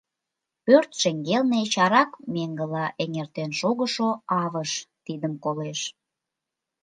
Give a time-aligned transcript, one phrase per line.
[0.65, 4.09] Пӧрт шеҥгелне чарак меҥгыла эҥертен шогышо
[4.41, 4.71] Авыш
[5.05, 5.79] тидым колеш.